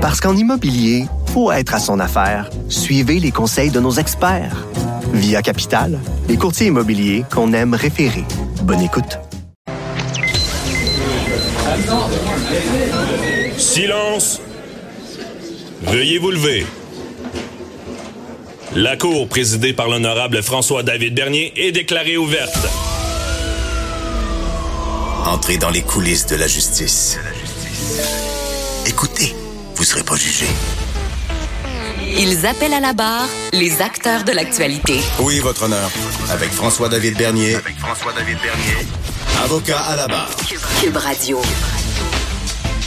[0.00, 2.48] Parce qu'en immobilier, faut être à son affaire.
[2.70, 4.66] Suivez les conseils de nos experts.
[5.12, 8.24] Via Capital, les courtiers immobiliers qu'on aime référer.
[8.62, 9.18] Bonne écoute.
[13.58, 14.40] Silence.
[15.82, 16.66] Veuillez vous lever.
[18.74, 22.66] La cour présidée par l'honorable François-David Bernier est déclarée ouverte.
[25.26, 27.18] Entrez dans les coulisses de la justice.
[28.86, 29.34] Écoutez,
[29.80, 30.44] vous serez pas jugé.
[32.06, 35.00] Ils appellent à la barre les acteurs de l'actualité.
[35.20, 35.90] Oui, votre honneur.
[36.28, 37.54] Avec François-David Bernier.
[37.54, 38.86] Avec François-David Bernier.
[39.42, 40.36] Avocat à la barre.
[40.82, 41.40] Cube Radio.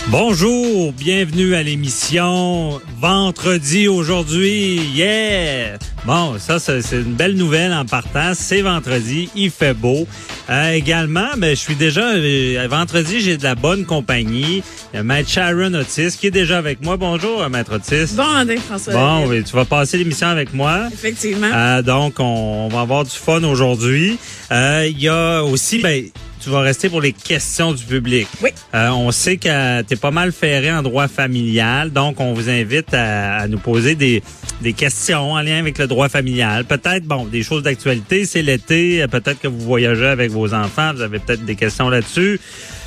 [0.09, 2.79] Bonjour, bienvenue à l'émission.
[2.99, 5.79] Vendredi aujourd'hui, yeah!
[6.05, 8.33] Bon, ça, c'est une belle nouvelle en partant.
[8.33, 10.05] C'est vendredi, il fait beau.
[10.49, 12.15] Euh, également, ben, je suis déjà...
[12.15, 14.61] euh, vendredi, j'ai de la bonne compagnie.
[14.93, 16.97] Il y a Maître Sharon Otis qui est déjà avec moi.
[16.97, 18.13] Bonjour, euh, Maître Otis.
[18.15, 18.23] Bon,
[18.67, 18.93] François.
[18.93, 20.89] Bon, oui, tu vas passer l'émission avec moi.
[20.91, 21.49] Effectivement.
[21.53, 24.17] Euh, donc, on, on va avoir du fun aujourd'hui.
[24.51, 26.03] Euh, Il y a aussi, ben,
[26.41, 28.27] tu vas rester pour les questions du public.
[28.41, 28.49] Oui.
[28.75, 32.49] Euh, on sait que tu es pas mal ferré en droit familial, donc on vous
[32.49, 34.21] invite à, à nous poser des,
[34.63, 36.65] des questions en lien avec le droit familial.
[36.65, 41.01] Peut-être, bon, des choses d'actualité, c'est l'été, peut-être que vous voyagez avec vos enfants, vous
[41.01, 42.39] avez peut-être des questions là-dessus.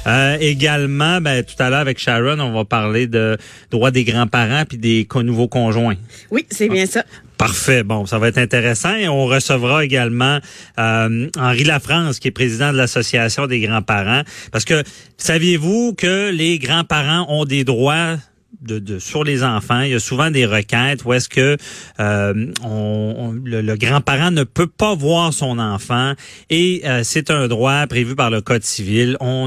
[0.06, 3.36] Euh, également, ben, tout à l'heure avec Sharon, on va parler de
[3.70, 5.96] droit des grands-parents puis des nouveaux conjoints.
[6.30, 7.04] Oui, c'est bien ça.
[7.38, 7.82] Parfait.
[7.82, 8.94] Bon, ça va être intéressant.
[8.94, 10.38] Et on recevra également
[10.78, 14.22] euh, Henri Lafrance, qui est président de l'Association des grands-parents.
[14.52, 14.82] Parce que
[15.18, 18.16] saviez-vous que les grands-parents ont des droits
[18.60, 19.80] de, de- sur les enfants.
[19.80, 21.56] Il y a souvent des requêtes où est-ce que
[22.00, 26.14] euh, on, on- le, le grand-parent ne peut pas voir son enfant
[26.50, 29.16] et euh, c'est un droit prévu par le Code civil.
[29.20, 29.46] On,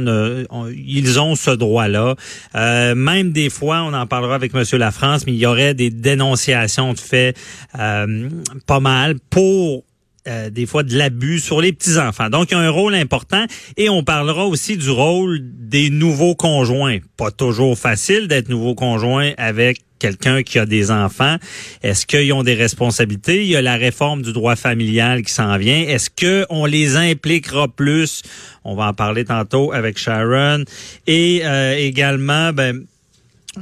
[0.76, 2.16] ils ont ce droit-là.
[2.56, 5.90] Euh, même des fois, on en parlera avec Monsieur Lafrance, mais il y aurait des
[5.90, 7.38] dénonciations de faits
[7.78, 8.30] euh,
[8.66, 9.84] pas mal pour
[10.30, 12.30] euh, des fois de l'abus sur les petits enfants.
[12.30, 13.46] Donc il y a un rôle important
[13.78, 17.00] et on parlera aussi du rôle des nouveaux conjoints.
[17.18, 21.36] Pas toujours facile d'être nouveau conjoint avec quelqu'un qui a des enfants.
[21.84, 23.44] Est-ce qu'ils ont des responsabilités?
[23.44, 25.82] Il y a la réforme du droit familial qui s'en vient.
[25.82, 28.22] Est-ce que on les impliquera plus?
[28.64, 30.64] On va en parler tantôt avec Sharon
[31.06, 32.86] et euh, également ben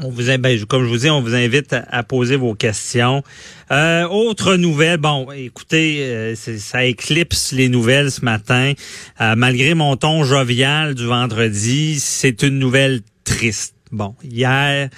[0.01, 3.23] on vous, ben, comme je vous dis, on vous invite à, à poser vos questions.
[3.71, 8.73] Euh, autre nouvelle, bon, écoutez, euh, ça éclipse les nouvelles ce matin.
[9.21, 13.75] Euh, malgré mon ton jovial du vendredi, c'est une nouvelle triste.
[13.91, 14.89] Bon, hier,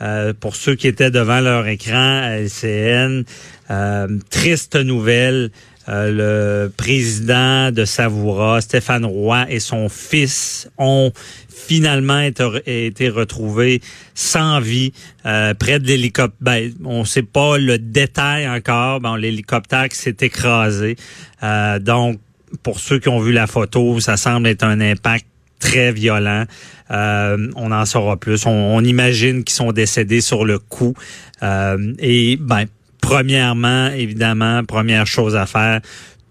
[0.00, 3.24] euh, pour ceux qui étaient devant leur écran à LCN,
[3.70, 5.50] euh, triste nouvelle.
[5.88, 11.12] Euh, le président de Savoura, Stéphane Roy, et son fils ont
[11.48, 13.80] finalement été, retrouvés
[14.14, 14.92] sans vie
[15.24, 16.36] euh, près de l'hélicoptère.
[16.40, 19.00] Ben, on ne sait pas le détail encore.
[19.00, 20.96] Bon, l'hélicoptère qui s'est écrasé.
[21.42, 22.18] Euh, donc,
[22.62, 25.26] pour ceux qui ont vu la photo, ça semble être un impact
[25.58, 26.44] très violent.
[26.90, 28.46] On en saura plus.
[28.46, 30.94] On, on imagine qu'ils sont décédés sur le coup.
[31.42, 32.64] Et ben,
[33.12, 35.80] premièrement, évidemment, première chose à faire,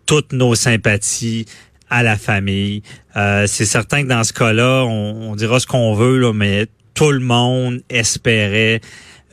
[0.05, 1.45] toutes nos sympathies
[1.89, 2.83] à la famille.
[3.15, 7.11] Euh, c'est certain que dans ce cas-là, on, on dira ce qu'on veut, mais tout
[7.11, 8.81] le monde espérait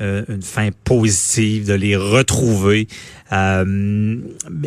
[0.00, 2.88] euh, une fin positive, de les retrouver.
[3.30, 4.16] Euh,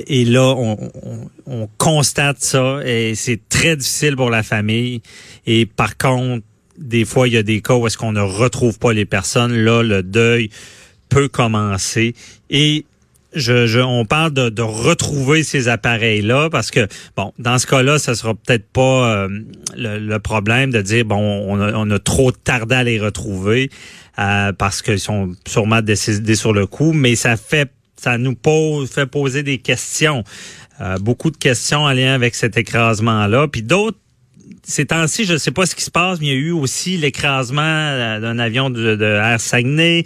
[0.06, 5.02] et là, on, on- on constate ça et c'est très difficile pour la famille.
[5.48, 6.46] Et par contre,
[6.78, 9.56] des fois, il y a des cas où est-ce qu'on ne retrouve pas les personnes.
[9.56, 10.52] Là, le deuil
[11.09, 12.13] peut commencer.
[12.50, 12.85] Et
[13.34, 18.00] je, je, on parle de, de retrouver ces appareils-là parce que, bon, dans ce cas-là,
[18.00, 19.28] ça sera peut-être pas euh,
[19.75, 23.69] le, le problème de dire, bon, on a, on a trop tardé à les retrouver
[24.19, 28.90] euh, parce qu'ils sont sûrement décédés sur le coup, mais ça fait, ça nous pose,
[28.90, 30.23] fait poser des questions.
[30.79, 33.47] Euh, beaucoup de questions en lien avec cet écrasement-là.
[33.47, 33.97] Puis d'autres
[34.63, 36.52] ces temps-ci, je ne sais pas ce qui se passe, mais il y a eu
[36.52, 40.03] aussi l'écrasement euh, d'un avion de, Air Saguenay.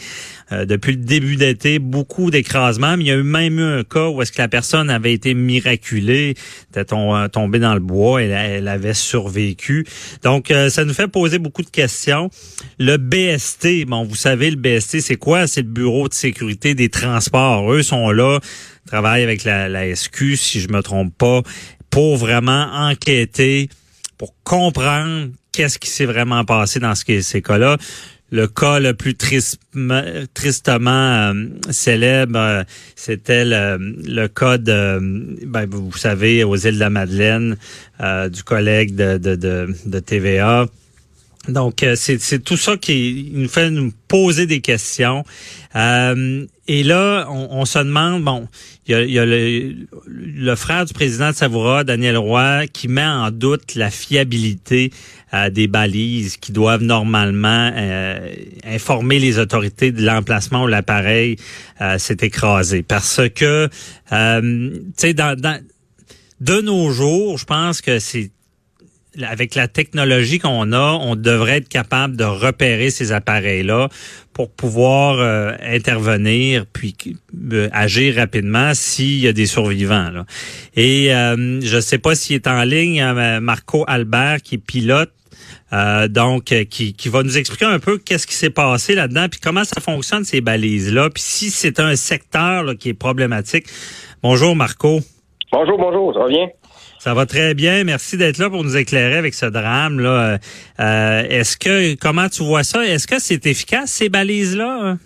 [0.51, 3.83] Euh, depuis le début d'été, beaucoup d'écrasements, mais il y a eu même eu un
[3.85, 6.35] cas où est-ce que la personne avait été miraculée,
[6.69, 9.85] était euh, tombée dans le bois, et elle avait survécu.
[10.23, 12.29] Donc, ça nous fait poser beaucoup de questions.
[12.79, 15.47] Le BST, bon, vous savez, le BST, c'est quoi?
[15.47, 17.71] C'est le Bureau de sécurité des transports.
[17.71, 18.39] Eux sont là,
[18.87, 21.43] travaillent avec la, la SQ, si je me trompe pas,
[21.89, 23.69] pour vraiment enquêter
[24.21, 27.77] pour comprendre qu'est-ce qui s'est vraiment passé dans ce, ces cas-là.
[28.31, 30.03] Le cas le plus tristement,
[30.35, 31.33] tristement euh,
[31.71, 32.63] célèbre, euh,
[32.95, 34.99] c'était le, le cas de,
[35.43, 37.57] ben, vous savez, aux îles de la Madeleine,
[37.99, 40.67] euh, du collègue de, de, de, de TVA
[41.47, 45.23] Donc, euh, c'est tout ça qui nous fait nous poser des questions.
[45.75, 48.47] Euh, et là, on, se demande, bon,
[48.85, 53.73] il y a, le, frère du président de Savoura, Daniel Roy, qui met en doute
[53.73, 54.91] la fiabilité
[55.33, 57.71] euh, des balises qui doivent normalement
[58.63, 61.37] informer les autorités de l'emplacement où l'appareil
[61.97, 62.83] s'est écrasé.
[62.83, 63.67] Parce que,
[64.11, 65.35] tu sais, dans,
[66.39, 68.31] de nos jours, je pense que c'est
[69.21, 73.89] avec la technologie qu'on a, on devrait être capable de repérer ces appareils-là
[74.33, 76.95] pour pouvoir euh, intervenir puis
[77.51, 80.09] euh, agir rapidement s'il y a des survivants.
[80.09, 80.25] Là.
[80.75, 83.03] Et euh, je ne sais pas s'il est en ligne,
[83.41, 85.11] Marco Albert, qui est pilote.
[86.09, 89.63] donc, qui, qui va nous expliquer un peu qu'est-ce qui s'est passé là-dedans, puis comment
[89.63, 93.65] ça fonctionne ces balises-là, puis si c'est un secteur là, qui est problématique.
[94.23, 94.99] Bonjour Marco.
[95.51, 96.47] Bonjour, bonjour, ça va bien?
[97.03, 97.83] Ça va très bien.
[97.83, 100.37] Merci d'être là pour nous éclairer avec ce drame là.
[100.79, 102.85] Euh, est-ce que comment tu vois ça?
[102.85, 104.97] Est-ce que c'est efficace ces balises là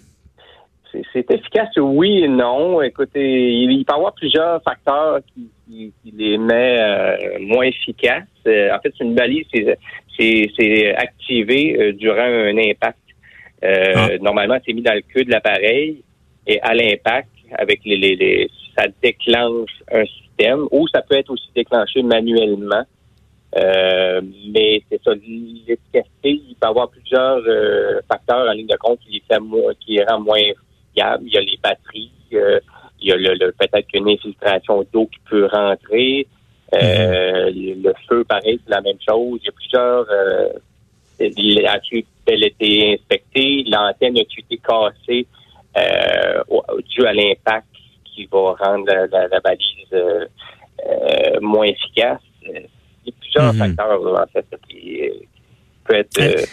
[1.14, 2.82] C'est efficace, oui et non.
[2.82, 8.24] Écoutez, il, peut y avoir plusieurs facteurs qui, les met euh, moins efficaces.
[8.46, 9.46] Euh, en fait, une balise,
[10.20, 13.00] c'est activé durant un impact.
[13.64, 14.10] Ah.
[14.20, 16.04] Normalement, c'est mis dans le queue de l'appareil
[16.46, 20.04] et à l'impact, avec les, les, ça déclenche un
[20.72, 22.84] ou ça peut être aussi déclenché manuellement.
[23.58, 24.22] Euh,
[24.54, 29.00] mais c'est ça, l'efficacité, il peut y avoir plusieurs euh, facteurs en ligne de compte
[29.00, 30.42] qui les fait moins, qui rend moins
[30.94, 31.24] fiable.
[31.26, 32.60] Il y a les batteries, euh,
[33.00, 36.28] il y a le, peut-être qu'une infiltration d'eau qui peut rentrer.
[36.74, 37.84] Mm-hmm.
[37.84, 39.40] Le feu, pareil, c'est la même chose.
[39.42, 40.06] Il y a plusieurs.
[40.10, 40.50] Euh,
[41.18, 45.28] elle a été inspectée, l'antenne a été cassée
[46.90, 47.75] dû à l'impact
[48.16, 50.26] qui va rendre la, balise euh,
[50.88, 52.22] euh, moins efficace.
[52.44, 52.68] Il
[53.06, 53.60] y a plusieurs mhm.
[53.60, 55.12] facteurs en fait, qui,
[55.84, 56.46] peut être euh,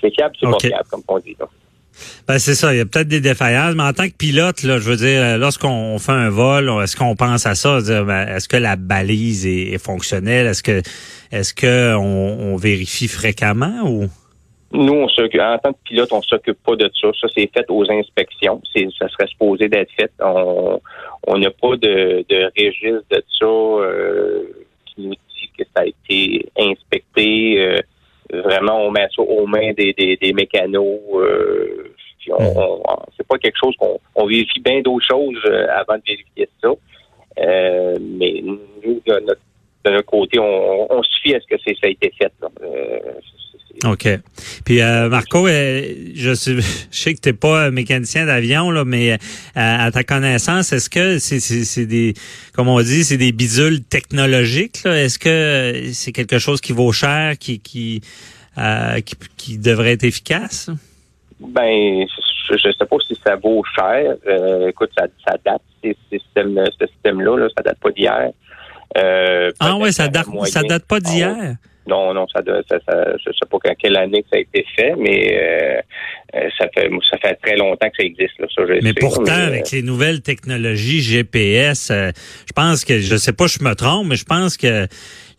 [0.00, 1.36] c'est fiable, c'est pas fiable, comme on dit.
[2.28, 4.78] Ben c'est ça, il y a peut-être des défaillances, mais en tant que pilote, là,
[4.78, 8.56] je veux dire, lorsqu'on fait un vol, est-ce qu'on pense à ça, ben, est-ce que
[8.56, 10.82] la balise est, fonctionnelle, est-ce que
[11.32, 14.08] est-ce que on vérifie fréquemment ou?
[14.70, 17.08] Nous, on en tant que pilote, on s'occupe pas de ça.
[17.18, 18.60] Ça, c'est fait aux inspections.
[18.74, 20.12] C'est, ça serait supposé d'être fait.
[20.20, 24.42] On n'a pas de, de registre de ça euh,
[24.86, 27.60] qui nous dit que ça a été inspecté.
[27.60, 27.78] Euh,
[28.30, 31.00] vraiment, on met ça aux mains des, des, des mécanos.
[31.14, 31.94] Euh,
[32.30, 32.82] on,
[33.16, 36.68] c'est pas quelque chose qu'on on vérifie bien d'autres choses euh, avant de vérifier ça.
[37.38, 42.12] mais nous, de notre, côté, on, on se fie à ce que ça a été
[42.18, 42.32] fait.
[42.42, 42.48] Là.
[43.84, 44.08] OK.
[44.64, 45.82] Puis euh, Marco, euh,
[46.14, 46.56] je, sais,
[46.90, 49.16] je sais que tu n'es pas mécanicien d'avion, là, mais euh,
[49.54, 52.14] à ta connaissance, est-ce que c'est des,
[52.54, 54.84] comme on dit, c'est des bidules technologiques?
[54.84, 58.00] Est-ce que c'est quelque chose qui vaut cher, qui, qui,
[59.36, 60.70] qui, devrait être efficace?
[61.38, 62.04] Ben,
[62.48, 64.16] je ne sais pas si ça vaut cher.
[64.66, 68.30] écoute, ça, ça date, ce système-là, là, ça date pas d'hier.
[69.60, 71.56] ah ouais, ça date, ça date pas d'hier?
[71.88, 74.94] Non, non, ça, ça, ça, je sais pas quelle année que ça a été fait,
[74.98, 75.80] mais euh,
[76.36, 78.38] euh, ça fait ça fait très longtemps que ça existe.
[78.38, 83.32] Là, ça, mais pourtant, avec euh, les nouvelles technologies GPS, je pense que je sais
[83.32, 84.86] pas, je me trompe, mais je pense que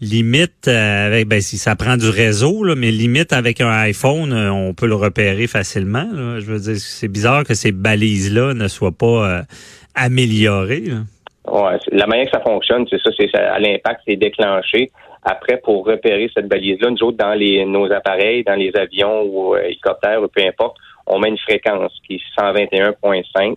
[0.02, 4.74] limite avec ben si ça prend du réseau, là, mais limite avec un iPhone, on
[4.74, 6.08] peut le repérer facilement.
[6.40, 9.44] Je veux dire, c'est bizarre que ces balises là ne soient pas
[9.94, 10.86] améliorées.
[11.52, 14.92] Ouais, la manière que ça fonctionne, c'est ça, c'est à l'impact, c'est déclenché.
[15.30, 19.54] Après, pour repérer cette balise-là, nous autres, dans les, nos appareils, dans les avions ou
[19.54, 23.56] euh, hélicoptères, peu importe, on met une fréquence qui est 121.5.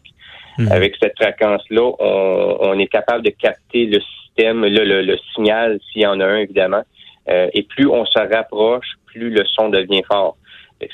[0.58, 0.70] Mhm.
[0.70, 6.02] Avec cette fréquence-là, on, on, est capable de capter le système, le, le, signal, s'il
[6.02, 6.82] y en a un, évidemment.
[7.30, 10.36] Euh, et plus on se rapproche, plus le son devient fort.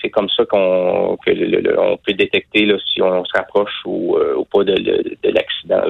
[0.00, 4.64] C'est comme ça qu'on on peut détecter là, si on se rapproche ou, euh, pas
[4.64, 5.82] de, de, l'accident.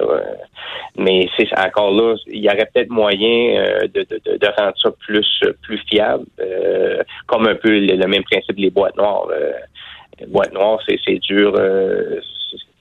[0.96, 5.26] Mais c'est encore là, il y aurait peut-être moyen euh, de, de, rendre ça plus
[5.62, 9.28] plus fiable, euh, comme un peu le, même principe des boîtes noires.
[10.20, 12.37] les boîtes noires, c'est dur, c'est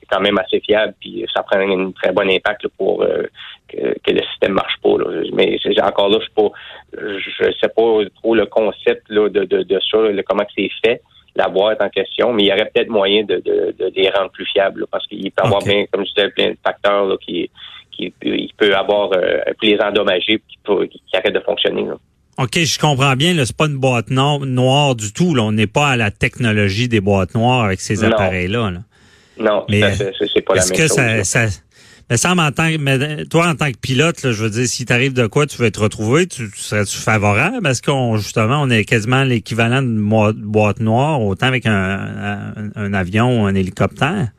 [0.10, 3.06] quand même assez fiable, puis ça prend un très bon impact pour
[3.68, 4.96] que, le système marche pas.
[5.34, 6.50] Mais encore là, je pas,
[6.94, 11.02] je sais pas trop le concept là, de, de, de ça, comment c'est fait
[11.38, 14.32] la boîte en question, mais il y aurait peut-être moyen de, de, de, les rendre
[14.32, 17.16] plus fiables parce qu'il peut y avoir bien, comme je disais, plein de facteurs là,
[17.22, 17.50] qui,
[17.92, 20.58] qui il peut avoir euh, les endommager qui,
[20.90, 21.86] qui, arrêtent de fonctionner.
[22.40, 23.34] OK, je comprends bien.
[23.34, 25.34] Ce n'est pas une boîte noire du tout.
[25.36, 25.44] Là.
[25.44, 28.72] On n'est pas à la technologie des boîtes noires avec ces appareils-là.
[29.40, 30.92] Non, mais c'est pas la même que chose.
[30.92, 31.46] Ça, ça,
[32.10, 35.14] Mais ça, en tant mais toi, en tant que pilote, je veux dire, si t'arrive
[35.14, 37.58] de quoi, tu veux être retrouvé, tu, serais-tu favorable?
[37.62, 43.42] Parce qu'on, justement, on est quasiment l'équivalent de boîte noire, autant avec un, un, avion
[43.42, 44.30] ou un hélicoptère.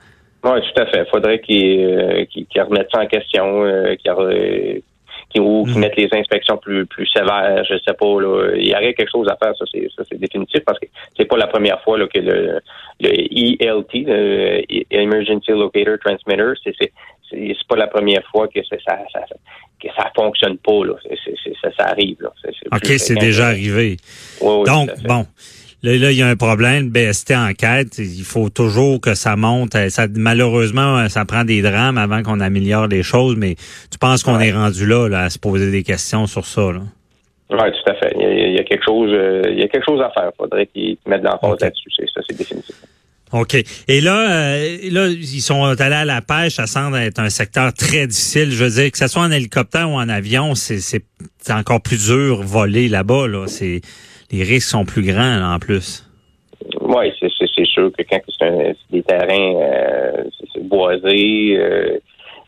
[0.45, 1.05] Oui, tout à fait.
[1.05, 4.13] Il faudrait qu'ils euh, remettent ça en question, euh, qu'ils
[5.31, 5.81] qui, ou qui mm.
[5.81, 8.21] mettent les inspections plus plus sévères, je sais pas.
[8.21, 8.53] Là.
[8.57, 11.27] Il y aurait quelque chose à faire, ça c'est ça c'est définitif parce que c'est
[11.27, 12.61] pas la première fois là, que le,
[13.01, 16.93] le ELT, le Emergency Locator Transmitter, c'est c'est
[17.31, 19.21] c'est pas la première fois que ça ça, ça
[19.81, 20.95] que ça fonctionne pas là.
[21.63, 22.31] ça, ça arrive là.
[22.73, 23.97] ok, c'est déjà arrivé.
[24.41, 25.27] Donc bon.
[25.83, 26.91] Là, là, il y a un problème.
[26.91, 27.99] BST enquête.
[27.99, 29.77] Il faut toujours que ça monte.
[29.91, 33.55] Ça, malheureusement, ça prend des drames avant qu'on améliore les choses, mais
[33.91, 36.81] tu penses qu'on est rendu là, là, à se poser des questions sur ça, là?
[37.51, 38.15] Oui, tout à fait.
[38.19, 40.31] Il y, a, quelque chose, euh, il y a quelque chose à faire.
[40.35, 41.89] Il faudrait qu'ils mettent de l'emphase là-dessus.
[42.15, 42.75] Ça, c'est définitif.
[43.33, 43.57] OK.
[43.89, 46.55] Et là, euh, là, ils sont allés à la pêche.
[46.55, 48.51] Ça semble être un secteur très difficile.
[48.51, 51.03] Je veux dire, que ce soit en hélicoptère ou en avion, c'est
[51.51, 53.29] encore plus dur voler là-bas.
[53.29, 53.47] Là.
[53.47, 53.81] C'est
[54.31, 56.05] les risques sont plus grands en plus.
[56.81, 60.25] Oui, c'est sûr que quand c'est des terrains euh,
[60.63, 61.99] boisés, euh,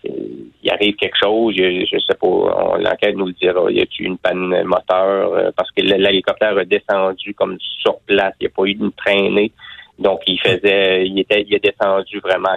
[0.04, 4.04] il arrive quelque chose, je, sais pas, l'enquête nous le dira, il y a eu
[4.04, 5.34] une panne moteur?
[5.34, 8.92] Euh, parce que l'hélicoptère a descendu comme sur place, il n'y a pas eu une
[8.92, 9.52] traînée,
[9.98, 12.56] donc il faisait, il était, il est descendu vraiment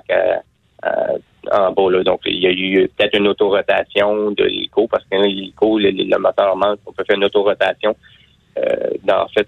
[1.52, 5.18] en bas là, donc il y a eu peut-être une autorotation de l'hélico parce que
[5.18, 7.96] l'hélico, le, moteur manque, on peut faire une autorotation.
[8.58, 9.48] Euh, en fait,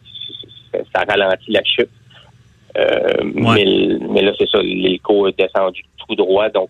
[0.94, 1.90] ça ralentit la chute.
[2.78, 6.70] Euh, mais, là, c'est ça, l'écho est descendu tout droit, donc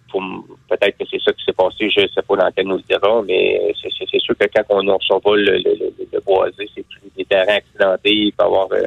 [0.70, 2.84] peut-être que c'est ça qui s'est passé, je ne sais pas dans quel nous le
[2.84, 6.86] dira, mais c'est sûr que quand on, on survole le, le, le, boisé, c'est
[7.18, 8.84] des terrains accidentés, il peut y avoir euh,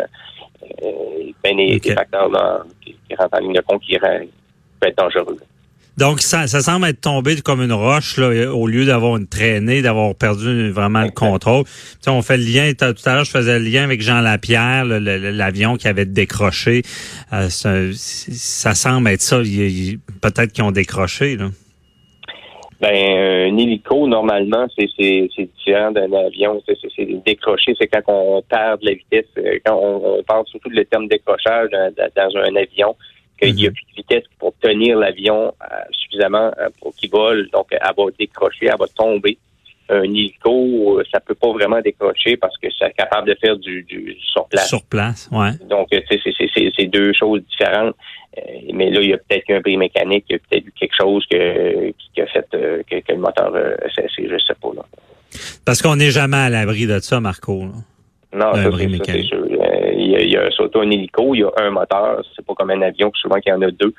[0.85, 4.29] euh des, facteurs qui, rentrent en ligne de compte qui peuvent
[4.83, 5.39] être dangereux.
[5.99, 9.83] Donc, ça, ça semble être tombé comme une roche, là, au lieu d'avoir une traînée,
[9.83, 11.65] d'avoir perdu vraiment le contrôle.
[12.07, 15.75] on fait le lien, tout à l'heure, je faisais le lien avec Jean Lapierre, l'avion
[15.75, 16.83] qui avait décroché.
[17.33, 19.39] Euh, ça, semble être ça.
[19.39, 21.37] Peut-être qu'ils ont décroché.
[21.37, 21.47] Là.
[22.81, 26.63] Ben, un hélico, normalement, c'est différent d'un avion.
[26.69, 29.27] C'est décrocher, c'est quand on perd de la vitesse.
[29.67, 32.95] Quand on, parle surtout de le terme décrochage dans un avion
[33.41, 33.75] qu'il n'y a mhm.
[33.75, 37.49] plus de vitesse pour tenir l'avion euh, suffisamment euh, pour qu'il vole.
[37.53, 39.39] Donc, elle va décrocher, elle va tomber.
[39.91, 43.83] Un hélico, euh, ça peut pas vraiment décrocher parce que c'est capable de faire du,
[43.85, 44.69] du sur place.
[44.69, 45.53] Sur place, ouais.
[45.67, 47.97] Donc, c'est deux choses différentes.
[48.75, 50.95] mais là, il y a peut-être un bris mécanique, il y a peut-être eu quelque
[50.95, 54.73] chose que, qui a fait que, le moteur a cessé, je sais pas.
[54.77, 54.85] Là.
[55.65, 57.65] Parce qu'on n'est jamais à l'abri de ça, Marco.
[58.35, 59.48] Non, c'est sûr
[60.11, 62.83] il y a, surtout un hélico, il y a un moteur, c'est pas comme un
[62.83, 63.95] avion, souvent qu'il y en a deux.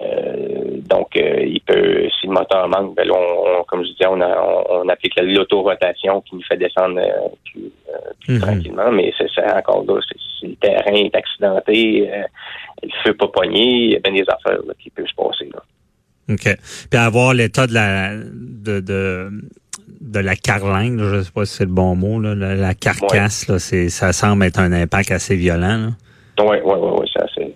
[0.00, 4.20] Euh, donc, euh, il peut, si le moteur manque, ben on, comme je disais, on,
[4.20, 8.40] on, applique l'autorotation qui nous fait descendre euh, plus, mhm.
[8.40, 10.00] tranquillement, mais c'est encore là,
[10.40, 12.10] si le terrain est accidenté,
[12.82, 15.48] le feu pas poigné, il y a bien des affaires qui peuvent se passer.
[15.52, 15.62] Là.
[16.30, 16.56] OK.
[16.90, 19.30] Puis avoir l'état de la de, de
[20.00, 23.48] de la carlingue, je ne sais pas si c'est le bon mot, là, la, carcasse,
[23.48, 25.92] là, c'est, ça semble être un impact assez violent.
[26.38, 27.54] Oui, oui, oui, oui, c'est assez.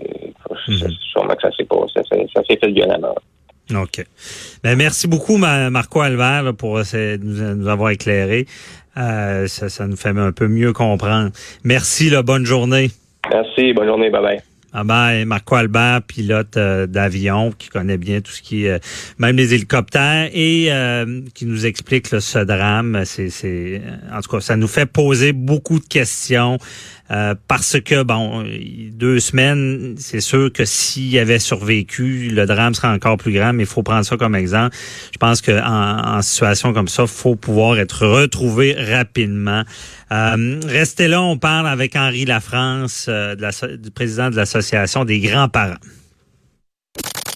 [0.69, 0.91] Mhm.
[1.13, 2.03] Sûrement que ça s'est ça,
[2.35, 3.15] ça s'est fait violemment.
[3.75, 4.05] OK.
[4.63, 6.81] Ben, merci beaucoup, Marco Albert, pour
[7.23, 8.47] nous, avoir éclairé.
[8.97, 11.31] Euh, ça, ça nous fait un peu mieux comprendre.
[11.65, 12.91] Merci, là, bonne journée.
[13.31, 14.56] Merci, bonne journée, bye bye.
[14.79, 18.79] Ah ben, Marco Albert, pilote euh, d'avion, qui connaît bien tout ce qui est, euh,
[19.17, 23.03] même les hélicoptères, et euh, qui nous explique ce drame.
[23.07, 23.81] C'est, c'est,
[24.13, 26.59] en tout cas, ça nous fait poser beaucoup de questions.
[27.11, 28.45] Euh, parce que, bon,
[28.91, 33.63] deux semaines, c'est sûr que s'il avait survécu, le drame serait encore plus grand, mais
[33.63, 34.75] il faut prendre ça comme exemple.
[35.13, 39.63] Je pense qu'en en, situation comme ça, faut pouvoir être retrouvé rapidement.
[40.13, 45.05] Euh, restez là, on parle avec Henri Lafrance, euh, de la, du président de l'Association
[45.05, 45.75] des grands-parents.